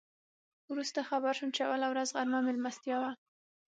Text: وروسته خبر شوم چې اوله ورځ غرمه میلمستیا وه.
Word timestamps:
وروسته 0.71 0.99
خبر 1.09 1.31
شوم 1.37 1.49
چې 1.55 1.61
اوله 1.69 1.87
ورځ 1.89 2.09
غرمه 2.15 2.39
میلمستیا 2.47 2.97
وه. 3.01 3.11